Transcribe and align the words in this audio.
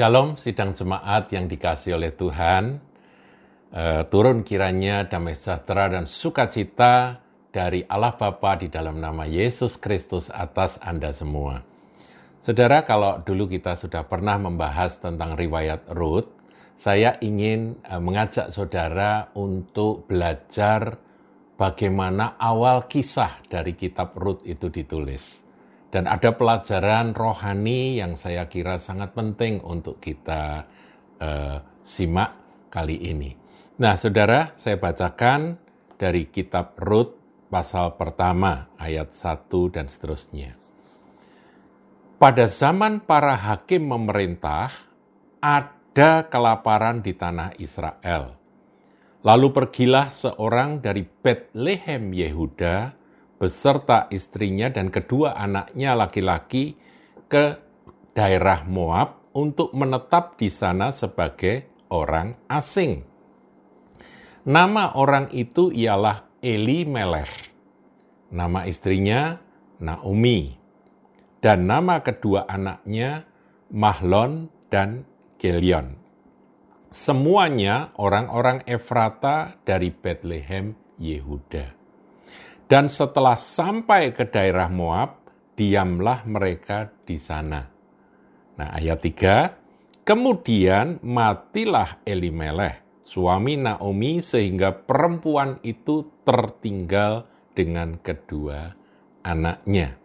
Shalom, 0.00 0.40
sidang 0.40 0.72
jemaat 0.72 1.28
yang 1.28 1.44
dikasih 1.44 2.00
oleh 2.00 2.08
Tuhan. 2.16 2.80
Uh, 3.68 4.00
turun 4.08 4.40
kiranya 4.40 5.04
damai 5.04 5.36
sejahtera 5.36 5.92
dan 5.92 6.08
sukacita 6.08 7.20
dari 7.52 7.84
Allah 7.84 8.16
Bapa 8.16 8.56
di 8.56 8.72
dalam 8.72 8.96
nama 8.96 9.28
Yesus 9.28 9.76
Kristus 9.76 10.32
atas 10.32 10.80
Anda 10.80 11.12
semua. 11.12 11.60
Saudara, 12.40 12.80
kalau 12.88 13.20
dulu 13.20 13.44
kita 13.44 13.76
sudah 13.76 14.08
pernah 14.08 14.40
membahas 14.40 14.96
tentang 14.96 15.36
riwayat 15.36 15.92
Ruth, 15.92 16.32
saya 16.80 17.20
ingin 17.20 17.76
uh, 17.84 18.00
mengajak 18.00 18.56
saudara 18.56 19.28
untuk 19.36 20.08
belajar 20.08 20.96
bagaimana 21.60 22.40
awal 22.40 22.88
kisah 22.88 23.44
dari 23.52 23.76
kitab 23.76 24.16
Ruth 24.16 24.48
itu 24.48 24.72
ditulis. 24.72 25.49
Dan 25.90 26.06
ada 26.06 26.30
pelajaran 26.38 27.12
rohani 27.18 27.98
yang 27.98 28.14
saya 28.14 28.46
kira 28.46 28.78
sangat 28.78 29.10
penting 29.10 29.58
untuk 29.66 29.98
kita 29.98 30.70
uh, 31.18 31.58
simak 31.82 32.30
kali 32.70 33.10
ini. 33.10 33.34
Nah, 33.82 33.98
saudara, 33.98 34.54
saya 34.54 34.78
bacakan 34.78 35.58
dari 35.98 36.30
kitab 36.30 36.78
Rut 36.78 37.18
pasal 37.50 37.98
pertama 37.98 38.70
ayat 38.78 39.10
1 39.10 39.50
dan 39.74 39.90
seterusnya. 39.90 40.54
Pada 42.20 42.46
zaman 42.46 43.02
para 43.02 43.34
hakim 43.34 43.90
memerintah, 43.90 44.70
ada 45.40 46.30
kelaparan 46.30 47.02
di 47.02 47.16
tanah 47.16 47.56
Israel. 47.58 48.36
Lalu 49.24 49.48
pergilah 49.52 50.12
seorang 50.12 50.84
dari 50.84 51.04
Bethlehem 51.04 52.12
Yehuda 52.12 52.99
beserta 53.40 54.04
istrinya 54.12 54.68
dan 54.68 54.92
kedua 54.92 55.32
anaknya 55.32 55.96
laki-laki 55.96 56.76
ke 57.24 57.56
daerah 58.12 58.68
Moab 58.68 59.32
untuk 59.32 59.72
menetap 59.72 60.36
di 60.36 60.52
sana 60.52 60.92
sebagai 60.92 61.88
orang 61.88 62.36
asing. 62.52 63.00
Nama 64.44 64.92
orang 64.92 65.32
itu 65.32 65.72
ialah 65.72 66.28
Eli 66.44 66.84
Melech. 66.84 67.32
Nama 68.28 68.68
istrinya 68.68 69.40
Naomi. 69.80 70.60
Dan 71.40 71.64
nama 71.64 72.04
kedua 72.04 72.44
anaknya 72.44 73.24
Mahlon 73.72 74.52
dan 74.68 75.08
Gelion. 75.40 75.96
Semuanya 76.92 77.96
orang-orang 77.96 78.60
Efrata 78.68 79.56
dari 79.64 79.88
Bethlehem, 79.88 80.76
Yehuda. 81.00 81.79
Dan 82.70 82.86
setelah 82.86 83.34
sampai 83.34 84.14
ke 84.14 84.30
daerah 84.30 84.70
Moab, 84.70 85.26
diamlah 85.58 86.22
mereka 86.22 86.86
di 87.02 87.18
sana. 87.18 87.66
Nah, 88.54 88.70
ayat 88.70 89.02
3, 89.02 90.06
kemudian 90.06 91.02
matilah 91.02 91.98
Elimelech, 92.06 93.02
suami 93.02 93.58
Naomi, 93.58 94.22
sehingga 94.22 94.70
perempuan 94.86 95.58
itu 95.66 96.22
tertinggal 96.22 97.26
dengan 97.58 97.98
kedua 97.98 98.70
anaknya. 99.26 99.98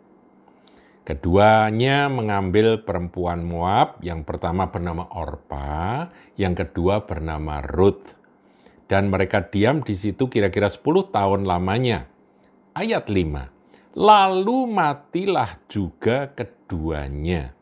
Keduanya 1.05 2.09
mengambil 2.09 2.81
perempuan 2.81 3.45
Moab, 3.45 4.02
yang 4.02 4.25
pertama 4.25 4.73
bernama 4.73 5.05
Orpa, 5.13 6.09
yang 6.33 6.58
kedua 6.58 7.05
bernama 7.05 7.61
Ruth. 7.61 8.17
Dan 8.89 9.13
mereka 9.13 9.53
diam 9.53 9.86
di 9.86 9.93
situ 9.93 10.25
kira-kira 10.25 10.66
10 10.66 11.13
tahun 11.13 11.45
lamanya 11.45 12.14
ayat 12.76 13.08
5. 13.08 13.95
Lalu 13.95 14.58
matilah 14.68 15.56
juga 15.72 16.28
keduanya, 16.36 17.56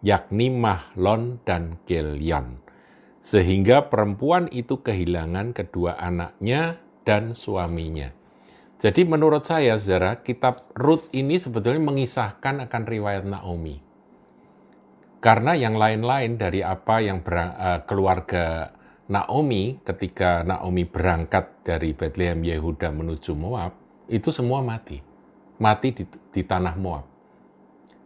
yakni 0.00 0.48
Mahlon 0.48 1.44
dan 1.44 1.76
Kelion. 1.84 2.64
Sehingga 3.20 3.92
perempuan 3.92 4.48
itu 4.48 4.80
kehilangan 4.80 5.52
kedua 5.52 6.00
anaknya 6.00 6.80
dan 7.04 7.36
suaminya. 7.36 8.08
Jadi 8.80 9.04
menurut 9.04 9.44
saya, 9.44 9.80
saudara, 9.80 10.20
kitab 10.20 10.60
Ruth 10.76 11.12
ini 11.16 11.40
sebetulnya 11.40 11.80
mengisahkan 11.84 12.68
akan 12.68 12.82
riwayat 12.84 13.24
Naomi. 13.24 13.80
Karena 15.24 15.56
yang 15.56 15.80
lain-lain 15.80 16.36
dari 16.36 16.60
apa 16.60 17.00
yang 17.00 17.24
berang, 17.24 17.56
uh, 17.56 17.80
keluarga 17.88 18.76
Naomi 19.08 19.80
ketika 19.80 20.44
Naomi 20.44 20.84
berangkat 20.84 21.64
dari 21.64 21.96
Bethlehem 21.96 22.44
Yehuda 22.44 22.92
menuju 22.92 23.32
Moab, 23.32 23.83
itu 24.08 24.28
semua 24.30 24.60
mati. 24.60 25.00
Mati 25.60 25.94
di, 25.94 26.04
di 26.04 26.42
tanah 26.42 26.74
Moab. 26.76 27.06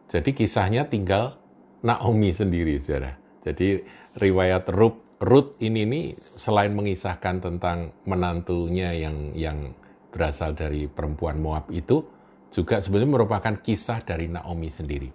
Jadi 0.08 0.32
kisahnya 0.32 0.88
tinggal 0.88 1.36
Naomi 1.84 2.32
sendiri, 2.32 2.80
saudara. 2.80 3.16
Jadi 3.44 3.84
riwayat 4.18 4.68
Ruth, 4.72 5.20
Ruth 5.20 5.56
ini 5.62 5.84
nih 5.84 6.06
selain 6.36 6.74
mengisahkan 6.74 7.40
tentang 7.40 7.92
menantunya 8.04 8.92
yang 8.96 9.32
yang 9.36 9.72
berasal 10.08 10.56
dari 10.56 10.88
perempuan 10.88 11.38
Moab 11.38 11.68
itu, 11.70 12.02
juga 12.48 12.80
sebenarnya 12.80 13.12
merupakan 13.20 13.54
kisah 13.60 14.00
dari 14.02 14.26
Naomi 14.26 14.72
sendiri. 14.72 15.08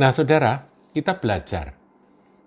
Nah, 0.00 0.10
saudara, 0.10 0.64
kita 0.90 1.20
belajar. 1.20 1.76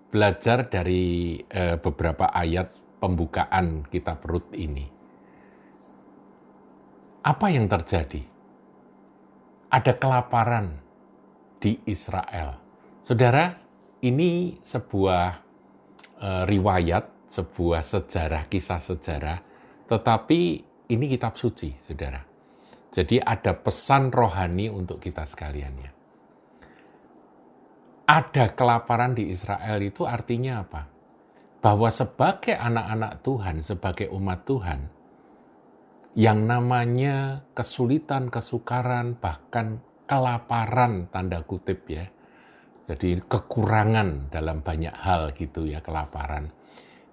Belajar 0.08 0.66
dari 0.72 1.36
eh, 1.46 1.76
beberapa 1.76 2.32
ayat 2.32 2.98
pembukaan 2.98 3.86
kitab 3.86 4.24
Ruth 4.24 4.56
ini 4.56 4.97
apa 7.28 7.52
yang 7.52 7.68
terjadi? 7.68 8.24
Ada 9.68 10.00
kelaparan 10.00 10.72
di 11.60 11.76
Israel. 11.84 12.56
Saudara, 13.04 13.52
ini 14.00 14.56
sebuah 14.64 15.24
uh, 16.24 16.44
riwayat, 16.48 17.28
sebuah 17.28 17.84
sejarah, 17.84 18.48
kisah 18.48 18.80
sejarah, 18.80 19.38
tetapi 19.84 20.40
ini 20.88 21.04
kitab 21.12 21.36
suci, 21.36 21.76
saudara. 21.84 22.24
Jadi 22.88 23.20
ada 23.20 23.52
pesan 23.52 24.08
rohani 24.08 24.72
untuk 24.72 24.96
kita 24.96 25.28
sekalian 25.28 25.74
ya. 25.76 25.92
Ada 28.08 28.56
kelaparan 28.56 29.12
di 29.12 29.28
Israel 29.28 29.76
itu 29.84 30.08
artinya 30.08 30.64
apa? 30.64 30.88
Bahwa 31.60 31.92
sebagai 31.92 32.56
anak-anak 32.56 33.20
Tuhan, 33.20 33.60
sebagai 33.60 34.08
umat 34.16 34.48
Tuhan, 34.48 34.80
yang 36.18 36.50
namanya 36.50 37.46
kesulitan, 37.54 38.26
kesukaran, 38.26 39.14
bahkan 39.22 39.78
kelaparan 40.10 41.06
tanda 41.14 41.46
kutip 41.46 41.86
ya. 41.86 42.10
Jadi 42.90 43.22
kekurangan 43.22 44.26
dalam 44.26 44.58
banyak 44.66 44.90
hal 44.98 45.30
gitu 45.38 45.70
ya, 45.70 45.78
kelaparan. 45.78 46.50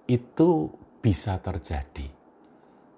Itu 0.09 0.73
bisa 1.05 1.37
terjadi. 1.37 2.09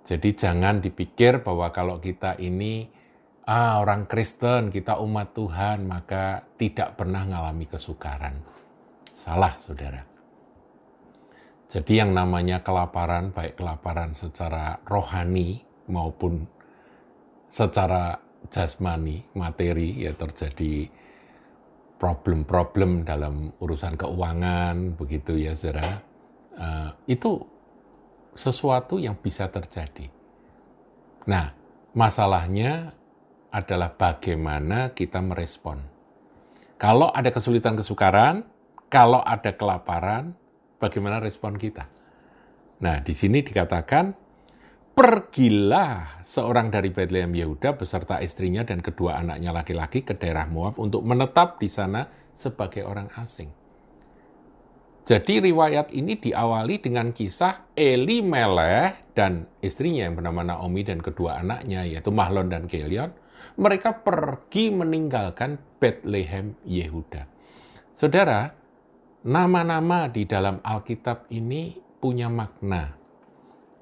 Jadi 0.08 0.30
jangan 0.32 0.80
dipikir 0.80 1.44
bahwa 1.44 1.76
kalau 1.76 2.00
kita 2.00 2.40
ini 2.40 2.88
ah 3.44 3.84
orang 3.84 4.08
Kristen, 4.08 4.72
kita 4.72 5.04
umat 5.04 5.36
Tuhan, 5.36 5.84
maka 5.84 6.48
tidak 6.56 6.96
pernah 6.96 7.28
mengalami 7.28 7.68
kesukaran. 7.68 8.40
Salah, 9.12 9.60
Saudara. 9.60 10.08
Jadi 11.68 12.00
yang 12.00 12.16
namanya 12.16 12.64
kelaparan, 12.64 13.36
baik 13.36 13.60
kelaparan 13.60 14.16
secara 14.16 14.80
rohani 14.88 15.68
maupun 15.88 16.48
secara 17.48 18.20
jasmani, 18.48 19.24
materi 19.36 20.04
ya 20.04 20.14
terjadi 20.14 20.88
problem-problem 21.98 23.04
dalam 23.04 23.52
urusan 23.58 23.98
keuangan 23.98 24.94
begitu 24.94 25.34
ya 25.42 25.58
saudara 25.58 25.98
uh, 26.54 26.94
itu 27.10 27.42
sesuatu 28.38 29.02
yang 29.02 29.18
bisa 29.18 29.50
terjadi. 29.50 30.06
Nah, 31.26 31.52
masalahnya 31.98 32.94
adalah 33.50 33.98
bagaimana 33.98 34.94
kita 34.94 35.18
merespon. 35.20 35.82
Kalau 36.78 37.10
ada 37.10 37.34
kesulitan 37.34 37.74
kesukaran, 37.74 38.46
kalau 38.94 39.26
ada 39.26 39.58
kelaparan, 39.58 40.38
bagaimana 40.78 41.18
respon 41.18 41.58
kita? 41.58 41.90
Nah, 42.78 43.02
di 43.02 43.18
sini 43.18 43.42
dikatakan 43.42 44.14
Pergilah 44.98 46.26
seorang 46.26 46.74
dari 46.74 46.90
Bethlehem 46.90 47.30
Yehuda 47.30 47.78
beserta 47.78 48.18
istrinya 48.18 48.66
dan 48.66 48.82
kedua 48.82 49.22
anaknya 49.22 49.54
laki-laki 49.54 50.02
ke 50.02 50.18
daerah 50.18 50.50
Moab 50.50 50.82
untuk 50.82 51.06
menetap 51.06 51.62
di 51.62 51.70
sana 51.70 52.10
sebagai 52.34 52.82
orang 52.82 53.06
asing. 53.14 53.46
Jadi 55.06 55.54
riwayat 55.54 55.94
ini 55.94 56.18
diawali 56.18 56.82
dengan 56.82 57.14
kisah 57.14 57.78
Eli 57.78 58.26
Meleh 58.26 59.14
dan 59.14 59.46
istrinya 59.62 60.10
yang 60.10 60.18
bernama 60.18 60.58
Naomi 60.58 60.82
dan 60.82 61.06
kedua 61.06 61.46
anaknya 61.46 61.86
yaitu 61.86 62.10
Mahlon 62.10 62.50
dan 62.50 62.66
Kelion. 62.66 63.14
Mereka 63.54 64.02
pergi 64.02 64.74
meninggalkan 64.74 65.78
Bethlehem 65.78 66.58
Yehuda. 66.66 67.30
Saudara, 67.94 68.50
nama-nama 69.30 70.10
di 70.10 70.26
dalam 70.26 70.58
Alkitab 70.66 71.30
ini 71.30 71.78
punya 72.02 72.34
makna 72.34 72.98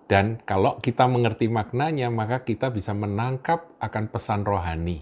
dan 0.06 0.38
kalau 0.46 0.78
kita 0.78 1.10
mengerti 1.10 1.50
maknanya, 1.50 2.14
maka 2.14 2.46
kita 2.46 2.70
bisa 2.70 2.94
menangkap 2.94 3.66
akan 3.82 4.06
pesan 4.14 4.46
rohani 4.46 5.02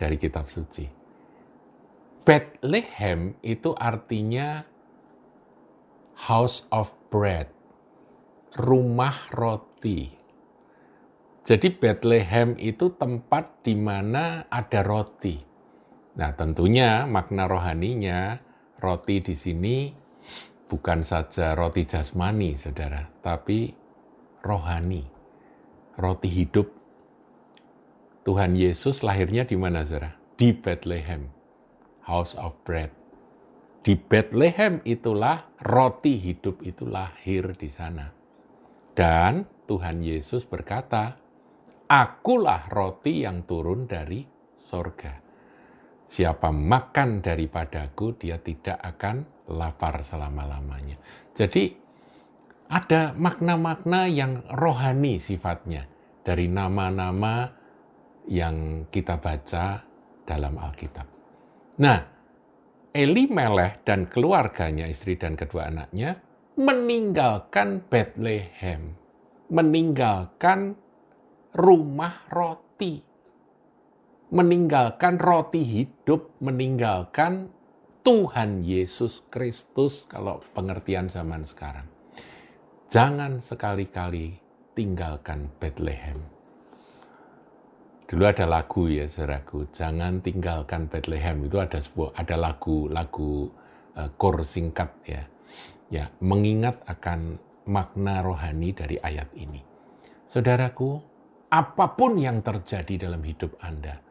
dari 0.00 0.16
kitab 0.16 0.48
suci. 0.48 0.88
Bethlehem 2.24 3.36
itu 3.44 3.76
artinya 3.76 4.64
house 6.28 6.64
of 6.72 6.92
bread, 7.12 7.52
rumah 8.56 9.28
roti. 9.36 10.08
Jadi 11.44 11.68
Bethlehem 11.76 12.56
itu 12.56 12.92
tempat 12.96 13.64
di 13.64 13.76
mana 13.76 14.48
ada 14.48 14.80
roti. 14.80 15.36
Nah, 16.16 16.32
tentunya 16.36 17.08
makna 17.08 17.48
rohaninya 17.48 18.40
roti 18.80 19.20
di 19.24 19.36
sini 19.36 19.76
bukan 20.68 21.00
saja 21.00 21.56
roti 21.56 21.88
jasmani, 21.88 22.54
Saudara, 22.54 23.08
tapi 23.24 23.79
rohani. 24.44 25.04
Roti 26.00 26.28
hidup. 26.28 26.68
Tuhan 28.24 28.56
Yesus 28.56 29.00
lahirnya 29.00 29.44
di 29.48 29.56
mana, 29.56 29.84
Saudara? 29.84 30.16
Di 30.36 30.52
Bethlehem. 30.56 31.28
House 32.04 32.36
of 32.36 32.56
Bread. 32.64 32.92
Di 33.80 33.96
Bethlehem 33.96 34.84
itulah 34.84 35.48
roti 35.64 36.20
hidup 36.20 36.60
itu 36.60 36.84
lahir 36.84 37.56
di 37.56 37.72
sana. 37.72 38.12
Dan 38.92 39.48
Tuhan 39.64 40.04
Yesus 40.04 40.44
berkata, 40.44 41.16
Akulah 41.90 42.68
roti 42.68 43.24
yang 43.24 43.48
turun 43.48 43.88
dari 43.88 44.22
sorga. 44.54 45.16
Siapa 46.10 46.52
makan 46.52 47.22
daripadaku, 47.22 48.18
dia 48.20 48.36
tidak 48.38 48.78
akan 48.78 49.46
lapar 49.50 50.02
selama-lamanya. 50.02 50.98
Jadi 51.34 51.74
ada 52.70 53.10
makna-makna 53.18 54.06
yang 54.06 54.46
rohani 54.46 55.18
sifatnya 55.18 55.90
dari 56.22 56.46
nama-nama 56.46 57.50
yang 58.30 58.86
kita 58.94 59.18
baca 59.18 59.82
dalam 60.22 60.54
Alkitab. 60.54 61.06
Nah, 61.82 61.98
Eli 62.94 63.26
Melech 63.26 63.82
dan 63.82 64.06
keluarganya, 64.06 64.86
istri 64.86 65.18
dan 65.18 65.34
kedua 65.34 65.66
anaknya, 65.66 66.22
meninggalkan 66.54 67.82
Bethlehem, 67.90 68.94
meninggalkan 69.50 70.78
rumah 71.50 72.22
roti, 72.30 73.02
meninggalkan 74.30 75.18
roti 75.18 75.62
hidup, 75.66 76.38
meninggalkan 76.38 77.50
Tuhan 78.06 78.62
Yesus 78.62 79.26
Kristus 79.26 80.06
kalau 80.06 80.38
pengertian 80.54 81.10
zaman 81.10 81.42
sekarang. 81.42 81.89
Jangan 82.90 83.38
sekali-kali 83.38 84.34
tinggalkan 84.74 85.46
Bethlehem 85.62 86.18
Dulu 88.10 88.26
ada 88.26 88.42
lagu 88.42 88.90
ya, 88.90 89.06
saudaraku, 89.06 89.70
jangan 89.70 90.18
tinggalkan 90.18 90.90
Bethlehem. 90.90 91.46
Itu 91.46 91.62
ada 91.62 91.78
sebuah 91.78 92.18
ada 92.18 92.34
lagu-lagu 92.34 93.46
uh, 93.94 94.10
kor 94.18 94.42
singkat 94.42 94.90
ya. 95.06 95.22
Ya, 95.94 96.10
mengingat 96.18 96.82
akan 96.90 97.38
makna 97.70 98.26
rohani 98.26 98.74
dari 98.74 98.98
ayat 98.98 99.30
ini. 99.38 99.62
Saudaraku, 100.26 100.98
apa 101.54 101.94
pun 101.94 102.18
yang 102.18 102.42
terjadi 102.42 103.06
dalam 103.06 103.22
hidup 103.22 103.54
Anda, 103.62 104.02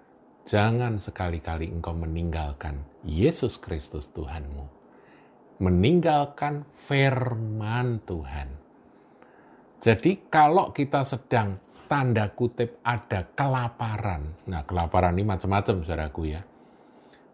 jangan 0.47 0.95
sekali-kali 0.95 1.67
engkau 1.67 1.91
meninggalkan 1.91 2.79
Yesus 3.03 3.59
Kristus 3.59 4.07
Tuhanmu. 4.15 4.63
Meninggalkan 5.59 6.63
firman 6.71 7.99
Tuhan. 8.07 8.68
Jadi 9.79 10.27
kalau 10.27 10.75
kita 10.75 11.07
sedang 11.07 11.55
tanda 11.87 12.29
kutip 12.35 12.83
ada 12.83 13.23
kelaparan. 13.31 14.27
Nah, 14.51 14.67
kelaparan 14.67 15.15
ini 15.15 15.25
macam-macam, 15.25 15.87
saudaraku 15.87 16.35
ya. 16.35 16.43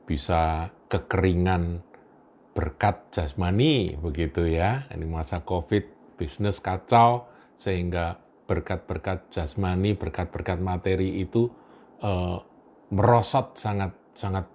Bisa 0.06 0.70
kekeringan 0.86 1.82
berkat 2.56 3.12
jasmani, 3.12 3.98
begitu 3.98 4.46
ya. 4.46 4.86
Ini 4.94 5.04
masa 5.10 5.42
COVID, 5.42 6.16
bisnis 6.22 6.62
kacau, 6.62 7.28
sehingga 7.58 8.22
berkat-berkat 8.46 9.34
jasmani, 9.34 9.98
berkat-berkat 9.98 10.62
materi 10.62 11.20
itu 11.20 11.50
eh, 12.00 12.38
merosot 12.94 13.58
sangat-sangat 13.58 14.46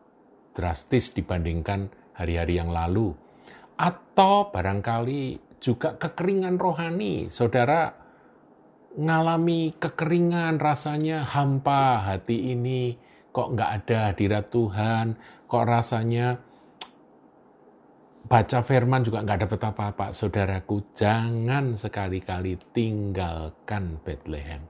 drastis 0.55 1.11
dibandingkan 1.11 1.91
hari-hari 2.15 2.57
yang 2.57 2.71
lalu. 2.71 3.13
Atau 3.77 4.49
barangkali 4.55 5.50
juga 5.61 5.95
kekeringan 6.01 6.57
rohani. 6.57 7.29
Saudara 7.29 7.93
ngalami 8.97 9.77
kekeringan, 9.79 10.59
rasanya 10.59 11.23
hampa 11.23 12.01
hati 12.03 12.57
ini, 12.57 12.99
kok 13.31 13.55
nggak 13.55 13.71
ada 13.85 14.11
hadirat 14.11 14.51
Tuhan, 14.51 15.15
kok 15.47 15.67
rasanya 15.69 16.41
baca 18.27 18.59
firman 18.65 19.07
juga 19.07 19.23
nggak 19.23 19.47
dapat 19.47 19.61
apa-apa. 19.71 20.07
Saudaraku, 20.11 20.83
jangan 20.97 21.79
sekali-kali 21.79 22.59
tinggalkan 22.75 24.01
Bethlehem. 24.03 24.65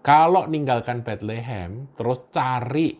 Kalau 0.00 0.48
ninggalkan 0.48 1.04
Bethlehem, 1.04 1.92
terus 1.92 2.24
cari 2.32 2.96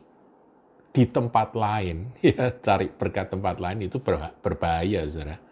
di 0.90 1.04
tempat 1.06 1.56
lain, 1.56 2.12
ya 2.24 2.52
cari 2.60 2.92
berkat 2.92 3.32
tempat 3.32 3.56
lain 3.60 3.84
itu 3.84 4.00
berbahaya, 4.40 5.04
saudara. 5.08 5.49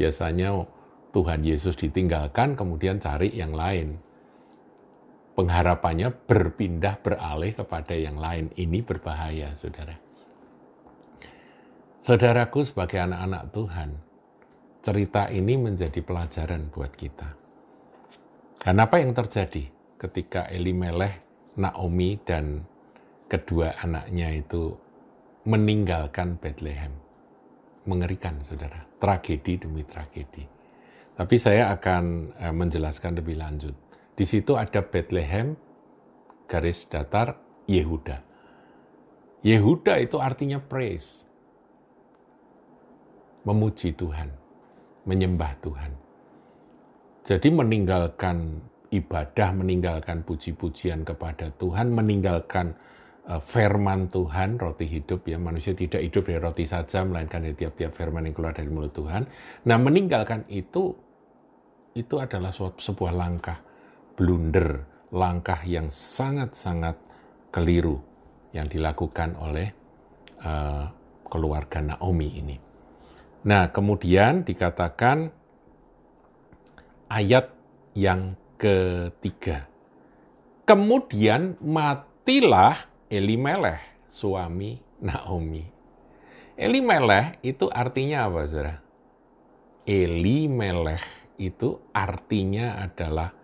Biasanya 0.00 0.64
Tuhan 1.12 1.44
Yesus 1.44 1.76
ditinggalkan, 1.76 2.56
kemudian 2.56 2.96
cari 2.96 3.36
yang 3.36 3.52
lain. 3.52 4.00
Pengharapannya 5.36 6.08
berpindah 6.24 7.04
beralih 7.04 7.52
kepada 7.52 7.92
yang 7.92 8.16
lain. 8.16 8.48
Ini 8.56 8.80
berbahaya, 8.80 9.52
saudara. 9.52 9.92
Saudaraku, 12.00 12.64
sebagai 12.64 12.96
anak-anak 12.96 13.52
Tuhan, 13.52 13.90
cerita 14.80 15.28
ini 15.28 15.60
menjadi 15.60 16.00
pelajaran 16.00 16.72
buat 16.72 16.96
kita. 16.96 17.36
Dan 18.64 18.80
apa 18.80 19.04
yang 19.04 19.12
terjadi 19.12 19.68
ketika 20.00 20.48
Elimelech, 20.48 21.20
Naomi, 21.60 22.16
dan 22.24 22.64
kedua 23.28 23.76
anaknya 23.84 24.32
itu 24.32 24.72
meninggalkan 25.44 26.40
Bethlehem? 26.40 27.09
Mengerikan, 27.88 28.40
saudara. 28.44 28.84
Tragedi 29.00 29.56
demi 29.56 29.86
tragedi. 29.86 30.44
Tapi 31.16 31.36
saya 31.36 31.72
akan 31.76 32.34
eh, 32.36 32.54
menjelaskan 32.54 33.20
lebih 33.20 33.40
lanjut. 33.40 33.76
Di 34.16 34.28
situ 34.28 34.56
ada 34.56 34.84
Bethlehem, 34.84 35.56
garis 36.44 36.84
datar 36.88 37.40
Yehuda. 37.64 38.20
Yehuda 39.40 39.96
itu 40.02 40.20
artinya 40.20 40.60
praise. 40.60 41.24
Memuji 43.48 43.96
Tuhan, 43.96 44.28
menyembah 45.08 45.56
Tuhan. 45.64 45.92
Jadi 47.24 47.48
meninggalkan 47.48 48.60
ibadah, 48.92 49.56
meninggalkan 49.56 50.20
puji-pujian 50.26 51.06
kepada 51.06 51.48
Tuhan, 51.56 51.94
meninggalkan 51.94 52.76
firman 53.38 54.10
Tuhan, 54.10 54.58
roti 54.58 54.90
hidup 54.90 55.22
ya, 55.30 55.38
manusia 55.38 55.70
tidak 55.70 56.02
hidup 56.02 56.26
dari 56.26 56.40
roti 56.42 56.64
saja, 56.66 57.06
melainkan 57.06 57.46
dari 57.46 57.54
tiap-tiap 57.54 57.94
firman 57.94 58.26
yang 58.26 58.34
keluar 58.34 58.50
dari 58.50 58.66
mulut 58.66 58.90
Tuhan. 58.90 59.30
Nah, 59.70 59.78
meninggalkan 59.78 60.48
itu 60.50 60.98
itu 61.94 62.18
adalah 62.18 62.50
sebuah 62.54 63.12
langkah 63.14 63.62
blunder, 64.18 64.82
langkah 65.14 65.62
yang 65.62 65.86
sangat-sangat 65.86 66.98
keliru 67.54 68.02
yang 68.50 68.66
dilakukan 68.66 69.38
oleh 69.38 69.70
uh, 70.42 70.90
keluarga 71.30 71.78
Naomi 71.82 72.28
ini. 72.34 72.56
Nah, 73.46 73.70
kemudian 73.70 74.42
dikatakan 74.42 75.30
ayat 77.06 77.54
yang 77.94 78.34
ketiga. 78.58 79.70
Kemudian 80.66 81.58
matilah 81.58 82.89
Elimelech, 83.10 84.06
suami 84.06 84.78
Naomi. 85.02 85.66
Elimelech 86.54 87.42
itu 87.42 87.66
artinya 87.66 88.30
apa, 88.30 88.46
saudara? 88.46 88.78
Elimelech 89.82 91.34
itu 91.34 91.82
artinya 91.90 92.78
adalah 92.78 93.34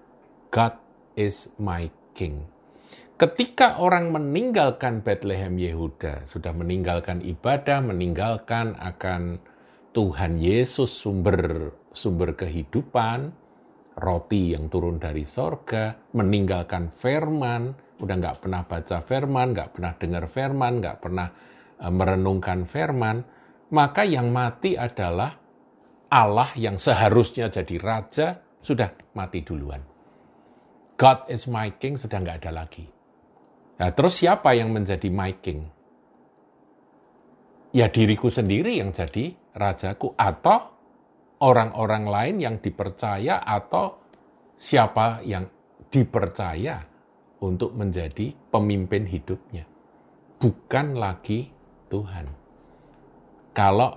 God 0.54 0.78
is 1.18 1.50
my 1.58 1.90
king. 2.14 2.46
Ketika 3.18 3.82
orang 3.82 4.14
meninggalkan 4.14 5.02
Bethlehem 5.02 5.58
Yehuda, 5.58 6.30
sudah 6.30 6.54
meninggalkan 6.54 7.18
ibadah, 7.26 7.82
meninggalkan 7.82 8.78
akan 8.78 9.42
Tuhan 9.90 10.38
Yesus 10.38 10.94
sumber 10.94 11.74
sumber 11.90 12.38
kehidupan, 12.38 13.34
roti 13.98 14.54
yang 14.54 14.70
turun 14.70 15.02
dari 15.02 15.26
sorga, 15.26 15.98
meninggalkan 16.14 16.92
firman, 16.94 17.74
udah 17.96 18.14
nggak 18.16 18.36
pernah 18.44 18.62
baca 18.64 18.96
firman, 19.00 19.46
nggak 19.56 19.70
pernah 19.76 19.92
dengar 19.96 20.24
firman, 20.28 20.72
nggak 20.80 20.96
pernah 21.00 21.28
eh, 21.80 21.92
merenungkan 21.92 22.68
firman, 22.68 23.16
maka 23.72 24.02
yang 24.04 24.30
mati 24.30 24.76
adalah 24.76 25.32
Allah 26.06 26.50
yang 26.54 26.78
seharusnya 26.78 27.50
jadi 27.50 27.76
raja 27.82 28.26
sudah 28.62 28.94
mati 29.18 29.42
duluan. 29.42 29.82
God 30.96 31.28
is 31.28 31.44
my 31.50 31.76
king 31.76 32.00
sudah 32.00 32.22
nggak 32.22 32.46
ada 32.46 32.52
lagi. 32.64 32.86
Nah, 33.76 33.92
terus 33.92 34.24
siapa 34.24 34.56
yang 34.56 34.72
menjadi 34.72 35.12
my 35.12 35.32
king? 35.44 35.68
Ya 37.76 37.92
diriku 37.92 38.32
sendiri 38.32 38.80
yang 38.80 38.96
jadi 38.96 39.36
rajaku 39.52 40.16
atau 40.16 40.72
orang-orang 41.44 42.08
lain 42.08 42.36
yang 42.40 42.56
dipercaya 42.56 43.44
atau 43.44 44.00
siapa 44.56 45.20
yang 45.20 45.44
dipercaya 45.92 46.80
untuk 47.40 47.76
menjadi 47.76 48.32
pemimpin 48.48 49.04
hidupnya. 49.04 49.64
Bukan 50.36 50.96
lagi 50.96 51.48
Tuhan. 51.88 52.26
Kalau 53.56 53.96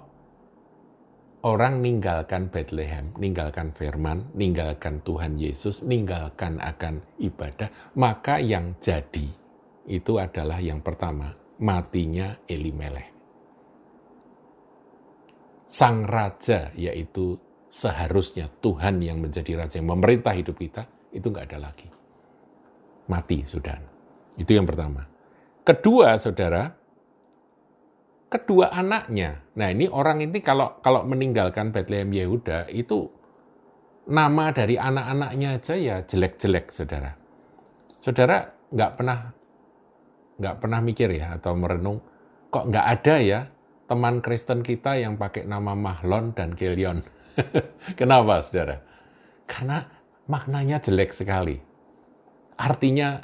orang 1.44 1.84
ninggalkan 1.84 2.52
Bethlehem, 2.52 3.12
ninggalkan 3.16 3.72
firman, 3.72 4.28
ninggalkan 4.36 5.00
Tuhan 5.04 5.40
Yesus, 5.40 5.84
ninggalkan 5.84 6.60
akan 6.60 7.04
ibadah, 7.20 7.68
maka 7.96 8.40
yang 8.40 8.76
jadi 8.80 9.28
itu 9.88 10.20
adalah 10.20 10.60
yang 10.60 10.80
pertama, 10.84 11.32
matinya 11.60 12.36
Elimelech. 12.48 13.12
Sang 15.70 16.02
raja 16.08 16.74
yaitu 16.74 17.38
seharusnya 17.70 18.50
Tuhan 18.58 19.06
yang 19.06 19.22
menjadi 19.22 19.54
raja 19.54 19.78
yang 19.78 19.94
memerintah 19.94 20.34
hidup 20.34 20.58
kita 20.58 20.90
itu 21.14 21.30
nggak 21.30 21.54
ada 21.54 21.70
lagi. 21.70 21.99
Mati 23.10 23.42
sudah. 23.42 23.76
Itu 24.38 24.54
yang 24.54 24.70
pertama. 24.70 25.04
Kedua, 25.66 26.16
saudara, 26.22 26.70
kedua 28.30 28.70
anaknya. 28.70 29.42
Nah 29.58 29.68
ini 29.74 29.90
orang 29.90 30.22
ini 30.24 30.38
kalau 30.40 30.78
kalau 30.80 31.04
meninggalkan 31.04 31.74
Bethlehem 31.74 32.14
Yehuda 32.14 32.70
itu 32.70 33.10
nama 34.10 34.54
dari 34.54 34.78
anak-anaknya 34.78 35.58
aja 35.58 35.74
ya 35.76 35.96
jelek-jelek, 36.06 36.70
saudara. 36.70 37.12
Saudara 38.00 38.50
nggak 38.70 38.92
pernah 38.96 39.20
nggak 40.40 40.56
pernah 40.62 40.80
mikir 40.80 41.10
ya 41.20 41.36
atau 41.36 41.52
merenung 41.58 42.00
kok 42.48 42.72
nggak 42.72 42.86
ada 42.86 43.16
ya 43.20 43.40
teman 43.90 44.22
Kristen 44.22 44.62
kita 44.62 45.02
yang 45.02 45.18
pakai 45.18 45.50
nama 45.50 45.74
Mahlon 45.74 46.38
dan 46.38 46.54
Kilion. 46.54 47.02
Kenapa, 48.00 48.46
saudara? 48.46 48.86
Karena 49.50 49.82
maknanya 50.30 50.78
jelek 50.78 51.10
sekali. 51.10 51.69
Artinya 52.60 53.24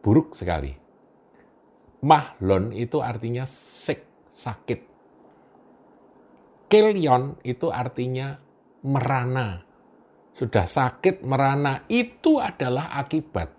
buruk 0.00 0.38
sekali. 0.38 0.70
Mahlon 2.06 2.70
itu 2.70 3.02
artinya 3.02 3.42
sick, 3.42 4.30
sakit. 4.30 4.80
Kilion 6.70 7.42
itu 7.42 7.66
artinya 7.70 8.38
merana. 8.86 9.58
Sudah 10.30 10.68
sakit, 10.68 11.26
merana. 11.26 11.82
Itu 11.90 12.38
adalah 12.38 12.94
akibat 12.94 13.56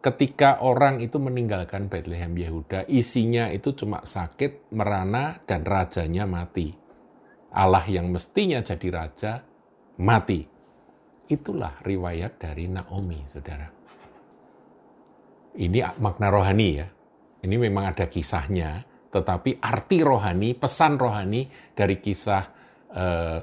ketika 0.00 0.64
orang 0.64 1.04
itu 1.04 1.20
meninggalkan 1.20 1.92
Bethlehem 1.92 2.32
Yehuda, 2.32 2.88
isinya 2.88 3.52
itu 3.52 3.76
cuma 3.76 4.02
sakit, 4.02 4.72
merana, 4.72 5.44
dan 5.44 5.62
rajanya 5.62 6.24
mati. 6.24 6.72
Allah 7.52 7.84
yang 7.84 8.08
mestinya 8.08 8.64
jadi 8.64 8.88
raja, 8.88 9.32
mati. 10.00 10.48
Itulah 11.30 11.78
riwayat 11.84 12.40
dari 12.40 12.66
Naomi, 12.66 13.22
saudara. 13.28 13.68
Ini 15.56 15.98
makna 15.98 16.30
rohani 16.30 16.68
ya. 16.78 16.86
Ini 17.40 17.56
memang 17.56 17.96
ada 17.96 18.06
kisahnya, 18.06 18.84
tetapi 19.10 19.58
arti 19.58 20.04
rohani, 20.04 20.54
pesan 20.54 21.00
rohani 21.00 21.48
dari 21.72 21.98
kisah 21.98 22.44
eh, 22.92 23.38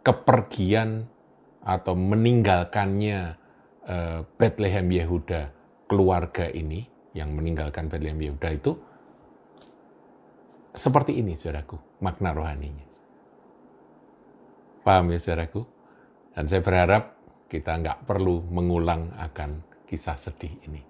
kepergian 0.00 1.04
atau 1.60 1.94
meninggalkannya 1.94 3.20
eh, 3.84 4.20
Bethlehem 4.24 4.88
Yehuda 4.88 5.42
keluarga 5.86 6.48
ini 6.48 6.82
yang 7.12 7.36
meninggalkan 7.36 7.86
Bethlehem 7.92 8.18
Yehuda 8.18 8.50
itu 8.50 8.72
seperti 10.70 11.18
ini, 11.18 11.34
saudaraku, 11.34 11.76
makna 11.98 12.30
rohaninya. 12.30 12.86
Paham 14.86 15.10
ya, 15.10 15.18
saudaraku? 15.18 15.66
Dan 16.30 16.46
saya 16.46 16.62
berharap 16.62 17.18
kita 17.50 17.74
nggak 17.74 18.06
perlu 18.06 18.38
mengulang 18.48 19.10
akan 19.18 19.58
kisah 19.90 20.14
sedih 20.14 20.54
ini. 20.70 20.89